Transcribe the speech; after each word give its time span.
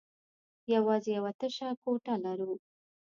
يواځې 0.73 1.11
يوه 1.17 1.31
تشه 1.39 1.69
کوټه 1.81 2.15
لرو. 2.23 2.53